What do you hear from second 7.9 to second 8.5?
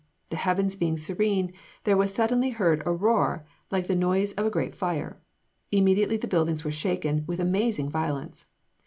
violence.